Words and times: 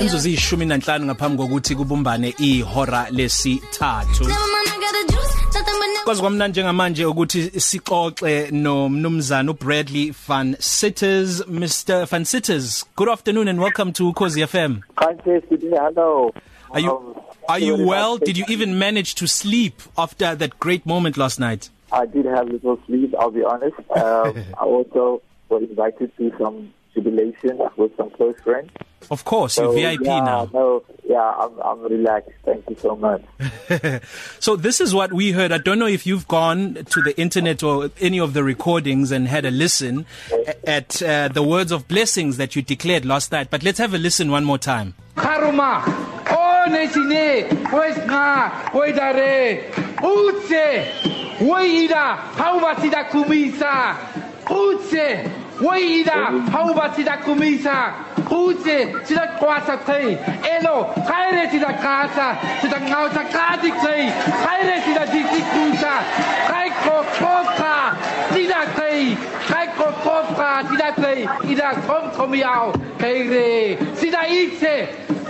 imzuzu 0.00 0.28
ishumi 0.28 0.66
nanhlanu 0.66 1.04
ngaphambi 1.06 1.42
kokuthi 1.42 1.74
kubumbane 1.76 2.34
ihora 2.38 3.06
lesithathu. 3.10 4.24
Kwazi 6.04 6.20
kwamnandi 6.20 6.50
njengamanje 6.60 7.04
ukuthi 7.04 7.60
sixoxe 7.60 8.50
nomnumzana 8.50 9.50
uBradley 9.50 10.14
van 10.28 10.56
Sitters. 10.58 11.46
Mr 11.46 12.06
van 12.06 12.24
Sitters 12.24 12.84
good 12.96 13.08
afternoon 13.08 13.48
and 13.48 13.60
welcome 13.60 13.92
to 13.92 14.12
Khosi 14.12 14.46
FM 14.46 14.80
hello. 14.96 16.32
Are 16.70 16.80
you 16.80 16.90
um, 16.90 17.14
are 17.48 17.58
you 17.58 17.86
well? 17.86 18.18
did 18.18 18.36
you 18.36 18.44
even 18.48 18.78
manage 18.78 19.14
to 19.16 19.26
sleep 19.26 19.82
after 19.96 20.34
that 20.34 20.58
great 20.60 20.86
moment 20.86 21.16
last 21.16 21.40
night? 21.40 21.70
I 21.92 22.06
did 22.06 22.24
have 22.26 22.48
little 22.48 22.78
sleep 22.86 23.14
I'll 23.18 23.30
be 23.30 23.44
honest. 23.44 23.76
Um 23.96 24.44
I 24.60 24.64
also 24.64 25.22
was 25.48 25.62
invited 25.62 26.16
to 26.16 26.32
some 26.38 26.72
jubilation 26.94 27.58
with 27.76 27.96
some 27.96 28.10
close 28.10 28.36
friends. 28.44 28.70
Of 29.10 29.24
course, 29.24 29.54
so, 29.54 29.72
you're 29.72 29.92
VIP 29.92 30.06
yeah, 30.06 30.20
now. 30.20 30.50
No, 30.52 30.84
yeah, 31.08 31.32
I'm 31.38 31.58
I'm 31.60 31.80
relaxed. 31.80 32.30
Thank 32.44 32.68
you 32.68 32.76
so 32.78 32.94
much. 32.94 33.22
so 34.38 34.56
this 34.56 34.80
is 34.80 34.94
what 34.94 35.12
we 35.12 35.32
heard. 35.32 35.50
I 35.50 35.58
don't 35.58 35.78
know 35.78 35.86
if 35.86 36.06
you've 36.06 36.28
gone 36.28 36.74
to 36.74 37.00
the 37.00 37.18
internet 37.18 37.62
or 37.62 37.90
any 38.00 38.20
of 38.20 38.34
the 38.34 38.44
recordings 38.44 39.10
and 39.10 39.26
had 39.26 39.46
a 39.46 39.50
listen 39.50 40.04
at 40.66 41.02
uh, 41.02 41.28
the 41.28 41.42
words 41.42 41.72
of 41.72 41.88
blessings 41.88 42.36
that 42.36 42.54
you 42.54 42.60
declared 42.60 43.06
last 43.06 43.32
night. 43.32 43.48
But 43.50 43.62
let's 43.62 43.78
have 43.78 43.94
a 43.94 43.98
listen 43.98 44.30
one 44.30 44.44
more 44.44 44.58
time. 44.58 44.94
Karuma, 45.16 45.82
oh 46.30 46.64
nesine, 46.68 47.48
wesna, 47.70 48.50
wedare, 48.72 49.72
utse, 49.96 50.84
weida, 51.40 52.18
pauvatida 52.36 53.08
kumisa, 53.10 53.96
utse, 54.44 55.37
weida, 55.60 56.32
pauvatida 56.52 57.16
kumisa. 57.24 57.92
Kutse 58.28 58.94
sida 59.04 59.26
kwasa 59.40 59.76
kai 59.86 60.18
elo 60.56 60.84
kaire 61.08 61.50
sida 61.50 61.72
kasa 61.72 62.36
sida 62.60 62.80
ngausa 62.80 63.24
kadi 63.24 63.70
kai 63.70 64.04
kaire 64.44 64.76
sida 64.84 65.06
disi 65.06 65.40
kusa 65.52 65.94
kai 66.50 66.68
ko 66.84 66.96
koka 67.18 67.96
sida 68.34 68.60
kai 68.76 69.16
kai 69.48 69.66
ko 69.78 69.86
koka 70.04 70.50
sida 70.68 70.92
kai 70.92 71.20
ida 71.52 71.70
kom 71.86 72.10
komiao 72.16 72.72
kaire 72.98 73.78
sida 73.96 74.26
itse 74.28 74.74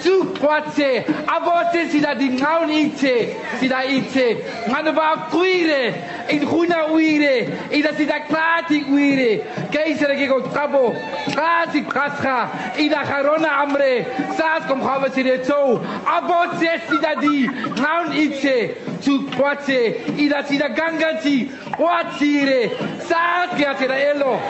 tu 0.08 0.24
kwatse 0.40 1.04
abote 1.26 1.88
sida 1.90 2.14
di 2.14 2.28
ngaun 2.28 2.70
itse 2.70 3.36
sida 3.60 3.84
itse 3.84 4.26
ngana 4.68 4.92
ba 4.92 5.28
kuire 5.30 5.82
in 6.30 6.42
huna 6.46 6.86
uire 6.92 7.48
ida 7.70 7.92
sida 7.92 8.20
klati 8.20 8.84
uire. 8.88 9.44
Keisere 9.72 10.16
ke 10.16 10.26
ko 10.28 10.40
kabo 10.48 10.94
klati 11.34 11.80
kasha 11.84 12.36
ida 12.78 13.04
garona 13.04 13.50
amre. 13.62 14.04
Sas 14.36 14.64
kom 14.66 14.80
gawe 14.80 15.08
sida 15.10 15.44
so 15.44 15.78
abote 16.16 16.70
sida 16.88 17.12
di 17.20 17.46
ngaun 17.76 18.12
itse 18.24 18.56
tu 19.04 19.28
kwatse 19.36 19.78
ida 20.18 20.42
sida 20.48 20.68
gangati 20.68 21.50
kwatire 21.76 22.70
sas 23.08 23.50
ke 23.56 23.64
atira 23.64 23.96
elo 24.10 24.40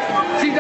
sida 0.41 0.58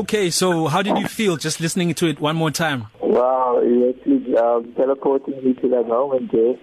Okay, 0.00 0.30
so 0.30 0.66
how 0.66 0.80
did 0.80 0.96
you 0.96 1.06
feel 1.06 1.36
just 1.36 1.60
listening 1.60 1.92
to 1.92 2.06
it 2.06 2.18
one 2.20 2.34
more 2.34 2.50
time? 2.50 2.86
Wow, 3.02 3.60
you 3.60 3.90
actually 3.90 4.34
um, 4.34 4.72
teleporting 4.72 5.44
me 5.44 5.52
to 5.52 5.68
that 5.68 5.86
moment, 5.86 6.32
Jay. 6.32 6.58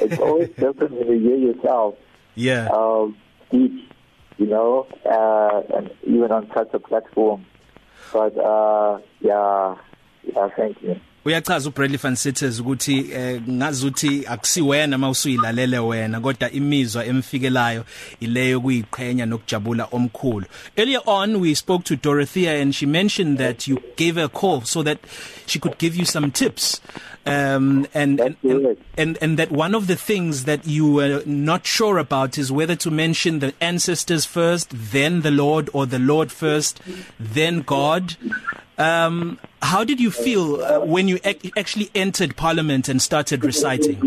It's 0.00 0.18
always 0.18 0.48
different 0.58 0.90
when 0.94 1.06
you 1.06 1.20
hear 1.20 1.36
yourself. 1.36 1.94
Yeah. 2.34 2.66
Um, 2.66 3.16
speak, 3.46 3.70
you 4.38 4.46
know, 4.46 4.88
uh, 5.06 5.76
and 5.76 5.92
even 6.02 6.32
on 6.32 6.50
such 6.52 6.70
a 6.74 6.80
platform. 6.80 7.46
But 8.12 8.36
uh, 8.36 8.98
yeah, 9.20 9.76
yeah, 10.24 10.48
thank 10.56 10.82
you. 10.82 10.98
Uyachaza 11.24 11.68
uBradley 11.68 11.98
van 11.98 12.16
Sitters 12.16 12.60
ukuthi 12.60 13.10
eh, 13.12 13.40
ngazuthi 13.50 14.26
akusiwena 14.26 14.98
mawusuyilalele 14.98 15.78
wena 15.78 16.20
kodwa 16.20 16.50
imizwa 16.50 17.06
emfikelayo 17.06 17.84
ileyo 18.20 18.60
kuyiqhenya 18.60 19.26
nokujabula 19.26 19.88
omkhulu. 19.92 20.46
Earlier 20.76 21.02
on 21.06 21.36
we 21.40 21.54
spoke 21.54 21.84
to 21.84 21.96
Dorothea 21.96 22.62
and 22.62 22.74
she 22.74 22.86
mentioned 22.86 23.38
that 23.38 23.68
you 23.68 23.78
gave 23.96 24.14
her 24.14 24.24
a 24.24 24.28
call 24.28 24.62
so 24.62 24.82
that 24.82 24.98
she 25.46 25.58
could 25.58 25.78
give 25.78 25.96
you 25.96 26.04
some 26.04 26.30
tips 26.30 26.80
um 27.26 27.86
and 27.92 28.18
and, 28.18 28.36
and 28.42 28.76
and 28.96 29.18
and 29.20 29.38
that 29.38 29.52
one 29.52 29.74
of 29.74 29.86
the 29.86 29.96
things 29.96 30.44
that 30.44 30.66
you 30.66 30.90
were 30.90 31.22
not 31.26 31.66
sure 31.66 31.98
about 31.98 32.38
is 32.38 32.50
whether 32.50 32.74
to 32.74 32.90
mention 32.90 33.40
the 33.40 33.52
ancestors 33.60 34.24
first 34.24 34.70
then 34.70 35.20
the 35.20 35.30
lord 35.30 35.68
or 35.74 35.84
the 35.84 35.98
lord 35.98 36.32
first 36.32 36.80
then 37.18 37.60
god. 37.60 38.16
Um 38.80 39.38
how 39.62 39.84
did 39.84 40.00
you 40.00 40.10
feel 40.10 40.62
uh, 40.62 40.80
when 40.80 41.06
you 41.08 41.18
ac 41.24 41.52
actually 41.56 41.90
entered 41.94 42.36
parliament 42.36 42.88
and 42.88 43.00
started 43.02 43.44
reciting 43.44 43.98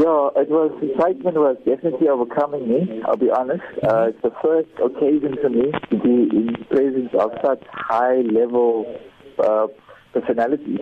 Yeah, 0.00 0.30
it 0.42 0.48
was 0.48 0.72
excitement 0.80 1.36
was 1.36 1.58
definitely 1.66 2.08
overcoming 2.08 2.66
me. 2.66 3.02
I'll 3.04 3.18
be 3.18 3.30
honest. 3.30 3.62
Uh, 3.82 4.08
it's 4.08 4.22
the 4.22 4.32
first 4.42 4.70
occasion 4.82 5.36
for 5.42 5.50
me 5.50 5.66
to 5.90 5.96
be 5.98 6.14
in 6.38 6.54
presence 6.70 7.10
of 7.12 7.32
such 7.44 7.62
high 7.70 8.22
level 8.22 8.86
uh, 9.38 9.66
personalities. 10.14 10.78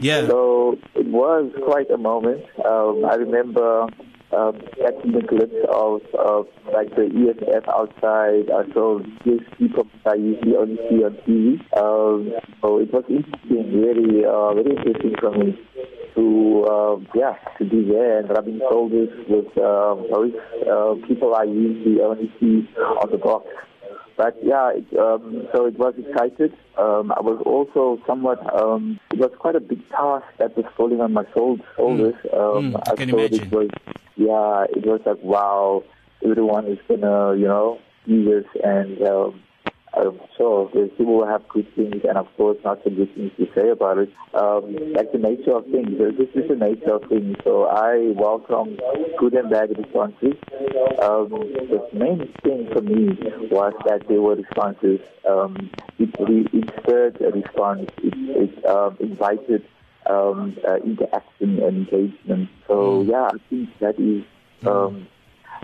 Yeah. 0.00 0.26
So 0.26 0.78
it 0.94 1.06
was 1.06 1.52
quite 1.64 1.90
a 1.90 1.98
moment. 1.98 2.44
Um, 2.64 3.04
I 3.04 3.14
remember 3.16 3.88
um, 4.32 4.60
catching 4.80 5.12
the 5.12 5.22
glimpse 5.22 5.54
of, 5.72 6.02
of 6.18 6.46
like 6.72 6.94
the 6.96 7.06
EFF 7.06 7.68
outside. 7.68 8.50
I 8.50 8.72
saw 8.72 9.00
these 9.24 9.40
people 9.58 9.86
I 10.06 10.14
usually 10.14 10.56
only 10.56 10.76
see 10.88 11.04
on 11.04 11.16
TV. 11.26 11.60
Um, 11.76 12.32
so 12.60 12.78
it 12.78 12.92
was 12.92 13.04
interesting, 13.08 13.80
very, 13.80 14.24
uh, 14.24 14.54
very 14.54 14.76
interesting 14.76 15.14
for 15.20 15.30
me 15.32 15.58
to 16.14 16.66
um, 16.68 17.08
yeah 17.14 17.34
to 17.56 17.64
be 17.64 17.84
there 17.84 18.18
and 18.18 18.28
rubbing 18.28 18.60
shoulders 18.70 19.08
with 19.28 19.46
um, 19.58 20.06
those 20.12 20.32
uh, 20.68 20.94
people 21.06 21.34
I 21.34 21.44
usually 21.44 22.00
only 22.02 22.32
see 22.38 22.68
on 22.78 23.10
the 23.10 23.18
box. 23.18 23.46
But 24.16 24.36
yeah, 24.42 24.72
it, 24.74 24.98
um, 24.98 25.48
so 25.54 25.66
it 25.66 25.78
was 25.78 25.94
excited. 25.96 26.52
Um, 26.78 27.12
I 27.12 27.20
was 27.20 27.42
also 27.46 28.02
somewhat. 28.06 28.38
Um, 28.54 29.00
it 29.10 29.18
was 29.18 29.30
quite 29.38 29.56
a 29.56 29.60
big 29.60 29.80
task 29.88 30.26
that 30.38 30.56
was 30.56 30.66
falling 30.76 31.00
on 31.00 31.12
my 31.12 31.24
shoulders. 31.34 31.64
Mm. 31.78 32.34
Um, 32.34 32.62
Mm, 32.62 32.76
I 32.86 32.96
can 32.96 33.10
thought 33.10 33.18
imagine. 33.18 33.46
It 33.46 33.52
was, 33.52 33.70
yeah, 34.16 34.64
it 34.70 34.86
was 34.86 35.00
like 35.06 35.22
wow, 35.22 35.84
everyone 36.24 36.66
is 36.66 36.78
gonna 36.88 37.36
you 37.36 37.46
know 37.46 37.78
do 38.06 38.24
this, 38.24 38.44
and 38.62 39.00
um, 39.02 39.42
I'm 39.94 40.18
sure 40.36 40.70
there's 40.72 40.90
people 40.90 41.20
who 41.20 41.26
have 41.26 41.46
good 41.48 41.66
things, 41.74 42.02
and 42.08 42.16
of 42.16 42.26
course 42.36 42.56
not 42.64 42.80
so 42.82 42.90
good 42.90 43.14
things 43.14 43.32
to 43.36 43.46
say 43.54 43.68
about 43.68 43.98
it. 43.98 44.10
Um, 44.32 44.74
like 44.94 45.12
the 45.12 45.18
nature 45.18 45.54
of 45.54 45.66
things, 45.66 45.98
this 45.98 46.28
is 46.34 46.48
the 46.48 46.56
nature 46.56 46.94
of 46.94 47.08
things. 47.08 47.36
So 47.44 47.66
I 47.66 48.12
welcome 48.16 48.78
good 49.18 49.34
and 49.34 49.50
bad 49.50 49.76
responses. 49.76 50.34
Um, 51.02 51.28
the 51.28 51.88
main 51.92 52.32
thing 52.42 52.68
for 52.72 52.80
me 52.80 53.18
was 53.50 53.74
that 53.84 54.08
there 54.08 54.22
were 54.22 54.36
responses. 54.36 55.00
Um, 55.28 55.70
it, 55.98 56.08
re- 56.18 56.48
it 56.52 56.70
stirred 56.82 57.20
a 57.20 57.30
response. 57.30 57.90
It, 57.98 58.14
it 58.16 58.64
um, 58.64 58.96
invited 58.98 59.62
um, 60.08 60.56
uh, 60.66 60.76
interaction 60.76 61.62
and 61.62 61.88
engagement. 61.88 62.48
So 62.66 63.02
yeah, 63.02 63.28
I 63.32 63.38
think 63.48 63.68
that 63.80 63.98
is 63.98 64.24
um, 64.66 65.06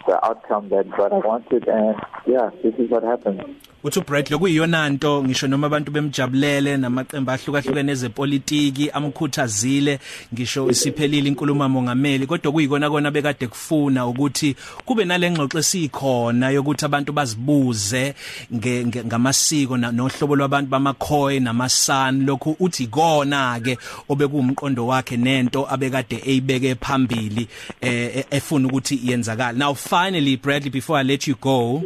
the 0.07 0.25
outcome 0.25 0.69
that 0.71 0.87
what 0.99 1.13
I 1.13 1.19
wanted, 1.19 1.69
and 1.69 1.97
yeah, 2.27 2.51
this 2.63 2.75
is 2.79 2.91
what 2.91 3.03
happened. 3.03 3.57
Uthi 3.85 3.99
uBradley 3.99 4.39
kuyiyona 4.39 4.89
nto 4.89 5.25
ngisho 5.25 5.47
noma 5.47 5.67
abantu 5.67 5.91
bemjabulele 5.91 6.77
namaqembu 6.77 7.31
ahlukahlukene 7.31 7.93
ezepolitiki 7.93 8.91
amkhuthazile 8.91 9.99
ngisho 10.35 10.71
isiphelile 10.71 11.29
inkulumo 11.29 11.69
mongameli 11.69 12.27
kodwa 12.27 12.53
kuyikona 12.53 12.91
kona 12.91 13.11
bekade 13.11 13.47
kufuna 13.47 14.07
ukuthi 14.07 14.57
kube 14.85 15.05
nalengxoxo 15.05 15.59
esikhona 15.59 16.51
yokuthi 16.51 16.85
abantu 16.85 17.13
bazibuze 17.13 18.15
ngamasiko 19.07 19.77
nohlobo 19.77 20.37
lwabantu 20.37 20.71
bamakhoi 20.71 21.41
namasan. 21.41 22.27
Lokhu 22.27 22.57
uthi 22.61 22.87
kona 22.87 23.61
ke 23.61 23.79
obekuwumqondo 24.09 24.87
wakhe 24.87 25.17
nento 25.17 25.67
abekade 25.71 26.23
eyibeke 26.27 26.75
phambili 26.75 27.49
eh 27.81 28.17
eh, 28.17 28.25
efuna 28.31 28.69
ukuthi 28.69 29.01
yenzakala 29.05 29.59
now 29.59 29.75
finally 29.75 30.37
Bradley 30.37 30.71
before 30.71 30.99
I 30.99 31.03
let 31.05 31.27
you 31.29 31.37
go 31.41 31.83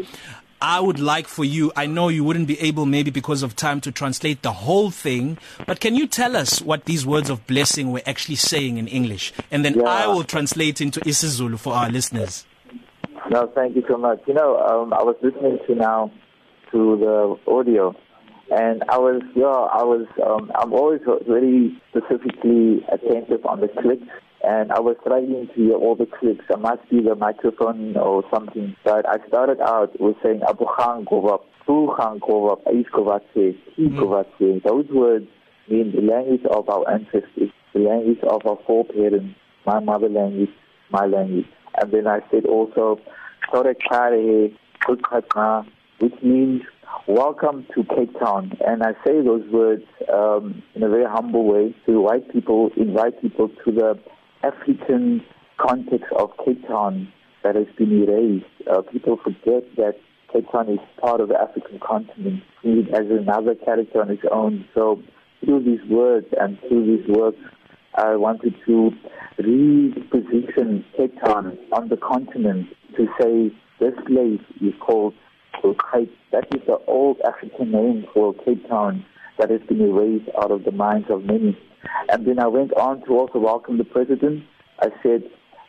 I 0.63 0.79
would 0.79 1.01
like 1.01 1.27
for 1.27 1.45
you 1.45 1.73
I 1.77 1.87
know 1.87 2.09
you 2.09 2.23
wouldn't 2.23 2.47
be 2.47 2.59
able 2.61 2.87
maybe 2.87 3.11
because 3.11 3.43
of 3.43 3.57
time 3.57 3.81
to 3.83 3.91
translate 3.91 4.43
the 4.43 4.53
whole 4.53 4.91
thing 4.93 5.37
but 5.67 5.81
can 5.81 5.97
you 5.97 6.07
tell 6.07 6.37
us 6.37 6.63
what 6.63 6.85
these 6.85 7.05
words 7.05 7.29
of 7.29 7.45
blessing 7.49 7.91
were 7.91 8.03
actually 8.07 8.37
saying 8.37 8.77
in 8.79 8.87
English 8.87 9.33
and 9.51 9.65
then 9.65 9.75
Yeah. 9.75 9.89
I 9.89 10.07
will 10.07 10.25
translate 10.25 10.81
into 10.81 11.01
isiZulu 11.01 11.59
for 11.59 11.73
our 11.75 11.91
listeners 11.91 12.47
No, 13.31 13.51
thank 13.55 13.77
you 13.77 13.85
so 13.89 13.97
much. 13.97 14.21
You 14.27 14.35
know, 14.35 14.59
um, 14.59 14.93
I 14.93 15.03
was 15.03 15.17
listening 15.23 15.59
to 15.67 15.75
now 15.75 16.11
to 16.73 16.97
the 16.97 17.51
audio, 17.51 17.95
and 18.51 18.83
I 18.89 18.99
was, 18.99 19.23
yeah, 19.35 19.47
I 19.47 19.83
was, 19.85 20.07
um, 20.27 20.51
I'm 20.59 20.73
always 20.73 21.01
very 21.27 21.81
specifically 21.91 22.85
attentive 22.91 23.47
on 23.47 23.61
the 23.61 23.69
clicks 23.69 24.11
and 24.43 24.73
I 24.73 24.81
was 24.81 24.97
struggling 25.01 25.47
to 25.49 25.55
hear 25.55 25.75
all 25.75 25.95
the 25.95 26.07
clicks. 26.07 26.45
I 26.53 26.57
must 26.57 26.89
be 26.91 27.01
the 27.01 27.15
microphone 27.15 27.97
or 27.97 28.25
something. 28.33 28.75
But 28.85 29.09
I 29.09 29.17
started 29.29 29.61
out 29.61 29.99
with 30.01 30.17
saying 30.23 30.41
Abu 30.49 30.65
Khan 30.65 31.05
Govap, 31.05 31.41
Bu 31.67 31.95
Khan 31.97 32.19
Govap, 32.21 32.67
Ais 32.67 32.87
Govatse, 32.93 33.57
Ki 33.77 33.89
Govatse. 33.91 34.63
Those 34.65 34.87
words 34.91 35.27
mean 35.69 35.93
the 35.95 36.03
language 36.03 36.45
of 36.51 36.69
our 36.69 36.91
ancestors, 36.91 37.51
the 37.73 37.81
language 37.81 38.19
of 38.25 38.45
our 38.47 38.59
foreparents, 38.67 39.35
my 39.65 39.79
mother 39.79 40.09
language, 40.09 40.51
my 40.91 41.07
language. 41.07 41.47
And 41.81 41.93
then 41.93 42.07
I 42.07 42.21
said 42.31 42.45
also, 42.47 42.99
Torek 43.53 43.77
Kare, 43.89 44.51
which 46.01 46.15
means 46.23 46.63
welcome 47.07 47.65
to 47.75 47.85
Cape 47.85 48.19
Town. 48.19 48.59
And 48.67 48.83
I 48.83 48.93
say 49.07 49.23
those 49.23 49.49
words 49.51 49.85
um, 50.13 50.63
in 50.75 50.83
a 50.83 50.89
very 50.89 51.05
humble 51.05 51.45
way 51.45 51.75
to 51.87 52.01
white 52.01 52.31
people, 52.33 52.71
invite 52.77 53.21
people 53.23 53.49
to 53.65 53.73
the 53.73 53.99
African 54.43 55.25
context 55.59 56.13
of 56.19 56.31
Cape 56.45 56.67
Town 56.67 57.13
that 57.43 57.55
has 57.55 57.67
been 57.77 58.03
erased. 58.03 58.47
Uh, 58.71 58.83
people 58.83 59.19
forget 59.23 59.65
that 59.77 59.95
Cape 60.33 60.51
Town 60.51 60.69
is 60.69 60.79
part 61.01 61.21
of 61.21 61.29
the 61.29 61.41
African 61.41 61.79
continent, 61.81 62.43
it 62.63 62.89
as 62.95 63.07
another 63.11 63.55
character 63.55 64.01
on 64.01 64.11
its 64.11 64.23
own. 64.31 64.65
So 64.75 65.03
through 65.45 65.65
these 65.65 65.85
words 65.91 66.27
and 66.41 66.59
through 66.69 66.97
these 66.97 67.07
works, 67.09 67.39
I 67.95 68.17
wanted 68.17 68.55
to 68.67 68.91
reposition 69.39 70.85
Cape 70.97 71.21
Town 71.25 71.59
on 71.73 71.89
the 71.89 71.97
continent 71.97 72.69
to 72.97 73.07
say 73.21 73.55
this 73.79 73.95
place 74.07 74.41
is 74.61 74.73
called 74.81 75.15
Cape. 75.93 76.13
That 76.33 76.47
is 76.55 76.63
the 76.67 76.79
old 76.87 77.21
African 77.27 77.73
name 77.73 78.07
for 78.15 78.33
Cape 78.45 78.67
Town 78.69 79.05
that 79.39 79.51
has 79.51 79.61
been 79.63 79.81
erased 79.81 80.29
out 80.41 80.51
of 80.51 80.65
the 80.65 80.73
minds 80.73 81.09
of 81.11 81.25
many. 81.25 81.59
And 82.11 82.27
then 82.27 82.39
I 82.39 82.47
went 82.47 82.73
on 82.75 83.05
to 83.07 83.19
also 83.19 83.39
welcome 83.39 83.79
the 83.79 83.85
president. 83.85 84.45
I 84.81 84.89
said, 85.03 85.23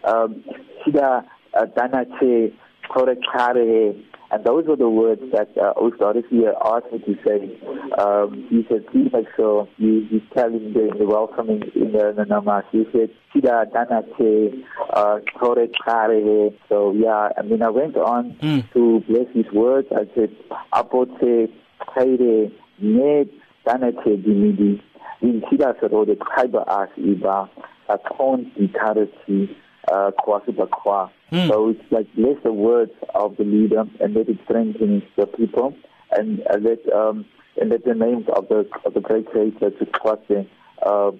um, 0.03 0.43
Sida 0.85 1.25
uh, 1.53 1.65
Danache 1.77 2.53
Korekare. 2.89 4.03
And 4.31 4.43
those 4.43 4.65
were 4.65 4.75
the 4.75 4.89
words 4.89 5.21
that 5.31 5.55
uh, 5.55 5.73
Ostadisi 5.75 6.41
asked 6.65 6.91
me 6.91 6.99
to 6.99 7.15
say. 7.23 7.59
Um, 7.99 8.47
he 8.49 8.65
said, 8.67 8.87
please 8.87 9.11
make 9.13 9.27
sure 9.35 9.67
you, 9.77 10.07
you 10.09 10.21
tell 10.35 10.49
him 10.49 10.73
the, 10.73 10.89
the 10.97 11.05
welcoming 11.05 11.61
in 11.75 11.91
the, 11.91 12.13
the 12.17 12.23
namas. 12.23 12.63
He 12.71 12.83
said, 12.91 13.11
Sida 13.33 13.71
Danache 13.71 14.65
uh, 14.91 15.19
Korekare. 15.39 16.51
So, 16.67 16.93
yeah, 16.93 17.29
and 17.37 17.51
then 17.51 17.61
I 17.61 17.69
went 17.69 17.95
on 17.95 18.33
mm. 18.41 18.73
to 18.73 19.03
bless 19.07 19.27
his 19.35 19.51
words. 19.53 19.87
I 19.91 20.09
said, 20.15 20.35
Apote 20.73 21.51
Kaire 21.95 22.51
Ned 22.79 23.29
Danache 23.65 24.17
Dimidi. 24.23 24.81
in 25.23 25.41
Chida 25.41 25.73
Sarode 25.79 26.17
Kaiba 26.17 26.63
As 26.67 26.89
Iba, 26.97 27.49
a 27.89 27.97
tone 28.17 28.51
vitality, 28.59 29.55
uh, 29.91 30.11
Kwasibakwa. 30.19 31.09
Mm. 31.31 31.47
So 31.47 31.69
it's 31.69 31.91
like 31.91 32.13
bless 32.15 32.37
the 32.43 32.53
words 32.53 32.91
of 33.15 33.37
the 33.37 33.43
leader 33.43 33.85
and 33.99 34.13
let 34.13 34.29
it 34.29 34.37
strengthen 34.45 35.01
the 35.15 35.25
people 35.25 35.75
and 36.11 36.41
uh, 36.49 36.57
let 36.57 36.79
um, 36.93 37.25
and 37.59 37.69
let 37.69 37.85
the 37.85 37.93
names 37.93 38.25
of 38.35 38.47
the 38.49 38.67
of 38.85 38.93
the 38.93 38.99
great 39.01 39.25
creator 39.27 39.71
to 39.71 39.85
Kwase 39.85 40.47
uh, 40.85 41.11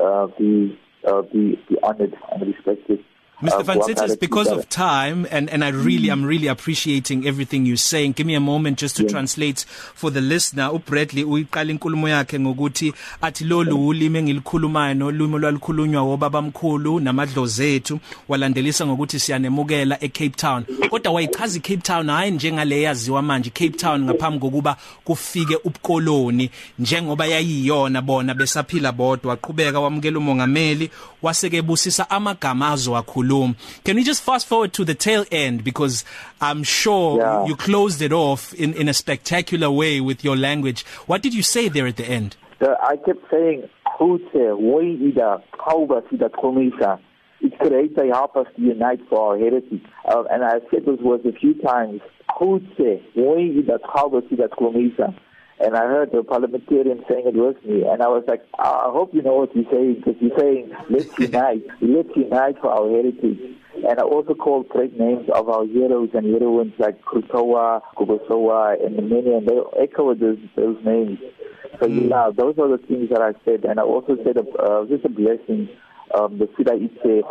uh, 0.00 0.26
be 0.38 0.78
uh, 1.06 1.22
be 1.22 1.58
be 1.68 1.76
honored 1.82 2.14
and 2.32 2.46
respected. 2.46 3.04
Mr. 3.44 3.60
Uh, 3.60 3.62
Van 3.62 3.82
Citters, 3.82 4.16
because 4.16 4.48
of 4.48 4.66
time, 4.70 5.26
and, 5.30 5.50
and 5.50 5.62
I 5.62 5.68
really, 5.68 6.08
mm. 6.08 6.12
I'm 6.12 6.24
really 6.24 6.46
appreciating 6.46 7.26
everything 7.26 7.66
you're 7.66 7.76
saying. 7.76 8.12
Give 8.12 8.26
me 8.26 8.34
a 8.34 8.40
moment 8.40 8.78
just 8.78 8.96
to 8.96 9.02
yeah. 9.02 9.10
translate 9.10 9.66
for 9.94 10.10
the 10.10 10.22
listener. 10.22 10.70
UBradley 10.70 11.24
uyiqala 11.24 11.70
inkulumo 11.72 12.08
yakhe 12.08 12.40
ngokuthi 12.40 12.94
athi 13.22 13.44
lolu 13.44 13.86
ulimi 13.86 14.18
engilikhulumayo 14.18 14.94
nolimi 14.94 15.34
olwalukhulunywa 15.34 16.02
obabamkhulu 16.02 17.00
namadlozi 17.00 17.74
ethu 17.74 18.00
walandelisa 18.28 18.86
ngokuthi 18.86 19.18
siyanemukela 19.18 20.04
eCape 20.04 20.36
Town. 20.36 20.64
Kodwa 20.90 21.12
wayichaza 21.12 21.58
iCape 21.58 21.76
Town 21.76 22.10
hayi 22.10 22.30
njengale 22.30 22.82
yaziwa 22.82 23.22
manje 23.22 23.50
Cape 23.50 23.70
Town 23.76 24.04
ngaphambi 24.04 24.38
kokuba 24.38 24.76
kufike 25.04 25.56
ubukoloni 25.64 26.50
njengoba 26.78 27.26
yayiyona 27.26 28.02
bona 28.02 28.34
besaphila 28.34 28.92
bodwa 28.92 29.30
waqhubeka 29.30 29.80
wamukela 29.80 30.18
umongameli 30.18 30.90
waseke 31.22 31.62
busisa 31.62 32.10
amagama 32.10 32.68
azo 32.68 32.92
wakhulu 32.92 33.33
Bloom. 33.34 33.56
Can 33.84 33.96
we 33.96 34.04
just 34.04 34.22
fast 34.22 34.46
forward 34.46 34.72
to 34.74 34.84
the 34.84 34.94
tail 34.94 35.24
end 35.32 35.64
because 35.64 36.04
I'm 36.40 36.62
sure 36.62 37.18
yeah. 37.18 37.46
you 37.46 37.56
closed 37.56 38.00
it 38.00 38.12
off 38.12 38.54
in 38.54 38.74
in 38.74 38.88
a 38.88 38.94
spectacular 38.94 39.70
way 39.70 40.00
with 40.00 40.22
your 40.22 40.36
language. 40.36 40.84
What 41.06 41.20
did 41.20 41.34
you 41.34 41.42
say 41.42 41.68
there 41.68 41.86
at 41.86 41.96
the 41.96 42.06
end? 42.06 42.36
So 42.62 42.76
I 42.80 42.96
kept 42.96 43.22
saying 43.32 43.68
Khutse, 43.98 44.44
Woida, 44.68 45.42
Kauba 45.58 46.02
Sida 46.08 46.30
Komisa. 46.30 47.00
It's 47.40 47.56
great 47.58 47.96
to 47.96 48.06
help 48.12 48.36
us 48.36 48.46
to 48.54 48.62
unite 48.62 49.00
for 49.08 49.32
our 49.32 49.38
heritage. 49.38 49.82
Uh, 50.08 50.22
and 50.30 50.44
I 50.44 50.60
said 50.70 50.86
those 50.86 51.00
words 51.00 51.26
a 51.26 51.32
few 51.32 51.54
times. 51.60 52.00
Khutse, 52.30 53.02
Woida, 53.16 53.78
Kauba 53.80 54.22
Sida 54.28 54.48
Komisa. 54.48 55.12
And 55.60 55.76
I 55.76 55.86
heard 55.86 56.10
the 56.12 56.22
parliamentarian 56.22 57.04
saying 57.08 57.26
it 57.26 57.34
with 57.34 57.64
me, 57.64 57.84
and 57.84 58.02
I 58.02 58.08
was 58.08 58.24
like, 58.26 58.44
I 58.58 58.90
hope 58.90 59.14
you 59.14 59.22
know 59.22 59.34
what 59.34 59.54
you're 59.54 59.70
saying, 59.70 60.02
because 60.04 60.20
you're 60.20 60.38
saying, 60.38 60.72
let's 60.90 61.18
unite, 61.18 61.64
let's 61.80 62.08
unite 62.16 62.58
for 62.60 62.70
our 62.70 62.88
heritage. 62.88 63.38
And 63.74 63.98
I 63.98 64.02
also 64.02 64.34
called 64.34 64.68
great 64.68 64.98
names 64.98 65.28
of 65.34 65.48
our 65.48 65.66
heroes 65.66 66.10
and 66.14 66.26
heroines 66.26 66.74
like 66.78 67.02
Krutowa, 67.02 67.82
Kubosowa, 67.96 68.84
and 68.84 68.96
many, 69.08 69.32
and 69.32 69.46
they 69.46 69.58
echoed 69.80 70.20
those, 70.20 70.38
those 70.56 70.78
names. 70.84 71.18
So 71.80 71.86
mm. 71.86 72.10
yeah, 72.10 72.30
those 72.36 72.56
are 72.58 72.68
the 72.68 72.82
things 72.86 73.10
that 73.10 73.20
I 73.20 73.32
said, 73.44 73.64
and 73.64 73.80
I 73.80 73.82
also 73.82 74.16
said 74.24 74.38
uh, 74.38 74.84
just 74.86 75.04
a 75.04 75.08
blessing 75.08 75.68
um, 76.14 76.38
the 76.38 76.46
Sida 76.46 76.74
Itse, 76.74 77.24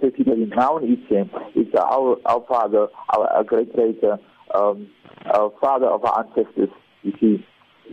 said 0.00 0.12
that 0.26 0.32
in 0.32 0.50
Mount 0.50 0.84
Itse, 0.84 1.28
it's 1.54 1.74
our, 1.74 2.16
our 2.24 2.44
father, 2.48 2.86
our, 3.08 3.26
our 3.32 3.44
great 3.44 3.72
creator, 3.72 4.18
um, 4.54 4.88
our 5.26 5.52
father 5.60 5.86
of 5.86 6.04
our 6.04 6.26
ancestors, 6.26 6.68
you 7.02 7.12
see. 7.20 7.46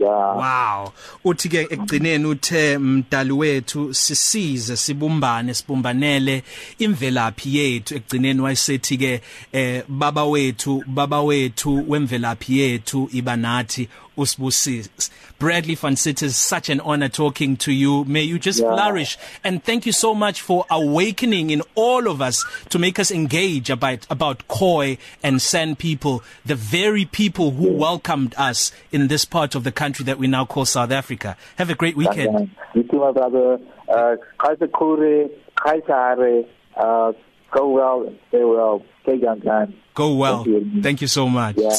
Yeah. 0.08 0.36
Wow. 0.36 0.92
Uthi 1.24 1.48
ke 1.48 1.60
ekugcineni 1.70 2.26
uthe 2.26 2.78
mdali 2.78 3.32
wethu 3.32 3.94
sisize 3.94 4.76
sibumbane 4.76 5.54
sibumbanele 5.54 6.42
imvelaphi 6.78 7.56
yethu 7.56 7.94
ekugcineni 7.94 8.40
wayesethi 8.40 8.98
ke 8.98 9.20
eh 9.52 9.82
baba 9.88 10.24
wethu 10.24 10.84
baba 10.86 11.20
wethu 11.22 11.84
wemvelaphi 11.88 12.58
yethu 12.58 13.08
ibanathi 13.12 13.88
usibusise 14.18 15.10
Bradley 15.38 15.76
van 15.76 15.94
Sitters 15.94 16.30
is 16.30 16.36
such 16.36 16.68
an 16.68 16.80
honor 16.80 17.08
talking 17.08 17.56
to 17.58 17.72
you. 17.72 18.04
May 18.04 18.22
you 18.22 18.40
just 18.40 18.60
yeah. 18.60 18.74
flourish. 18.74 19.16
And 19.44 19.62
thank 19.62 19.86
you 19.86 19.92
so 19.92 20.12
much 20.12 20.40
for 20.40 20.66
awakening 20.68 21.50
in 21.50 21.62
all 21.76 22.08
of 22.08 22.20
us 22.20 22.44
to 22.70 22.78
make 22.78 22.98
us 22.98 23.12
engage 23.12 23.70
about 23.70 24.04
about 24.10 24.48
Khoi 24.48 24.98
and 25.22 25.40
San 25.40 25.76
people 25.76 26.24
the 26.44 26.56
very 26.56 27.04
people 27.04 27.52
who 27.52 27.72
welcomed 27.72 28.34
us 28.36 28.72
in 28.90 29.06
this 29.06 29.24
part 29.24 29.54
of 29.54 29.62
the 29.62 29.70
country 29.70 30.04
that 30.06 30.18
we 30.18 30.26
now 30.26 30.44
call 30.44 30.64
South 30.64 30.90
Africa. 30.90 31.36
Have 31.56 31.70
a 31.70 31.76
great 31.76 31.96
weekend. 31.96 32.50
you 32.74 32.82
too 32.82 32.98
my 32.98 33.12
brother. 33.12 33.60
Uh 33.88 34.16
Kaiser 34.38 34.68
Kure 34.68 35.28
Kaiser 35.54 36.44
uh 36.76 37.12
go 37.52 37.68
well 37.70 38.12
stay 38.28 38.44
well. 38.44 38.82
Go 39.94 40.14
well. 40.14 40.44
Thank 40.44 40.46
you, 40.46 40.82
thank 40.82 41.00
you 41.00 41.06
so 41.06 41.28
much. 41.28 41.56
Yeah. 41.56 41.70